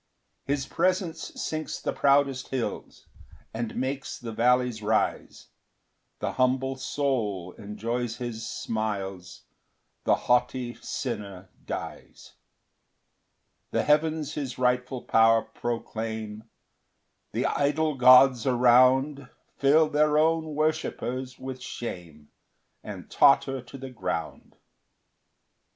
[0.47, 3.05] 2 His presence sinks the proudest hills,
[3.53, 5.49] And makes the vallies rise
[6.17, 9.43] The humble soul enjoys his smiles,
[10.05, 12.33] The haughty sinner dies.
[13.69, 16.45] 3 The heavens his rightful power proclaim
[17.31, 19.29] The idol gods around
[19.59, 22.29] Fill their own worshippers with shame,
[22.83, 24.55] And totter to the ground.